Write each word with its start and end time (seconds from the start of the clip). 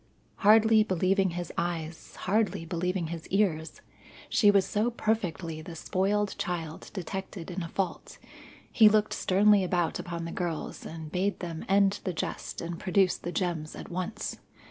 Hardly 0.37 0.83
believing 0.83 1.29
his 1.37 1.51
eyes, 1.59 2.15
hardly 2.21 2.65
believing 2.65 3.09
his 3.13 3.27
ears, 3.27 3.81
she 4.29 4.49
was 4.49 4.65
so 4.65 4.89
perfectly 4.89 5.61
the 5.61 5.75
spoiled 5.75 6.33
child 6.39 6.89
detected 6.95 7.51
in 7.51 7.61
a 7.61 7.67
fault 7.69 8.17
he 8.71 8.89
looked 8.89 9.13
sternly 9.13 9.63
about 9.63 9.99
upon 9.99 10.25
the 10.25 10.31
girls 10.31 10.87
and 10.87 11.11
bade 11.11 11.39
them 11.39 11.63
end 11.69 11.99
the 12.03 12.13
jest 12.13 12.61
and 12.61 12.79
produce 12.79 13.15
the 13.15 13.31
gems 13.31 13.75
at 13.75 13.91
once. 13.91 14.37